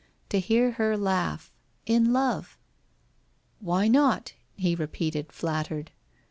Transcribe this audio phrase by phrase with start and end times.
[0.29, 1.53] To hear her laugh—
[1.95, 2.57] in love!
[3.09, 5.91] * Why not?' he repeated, flattered.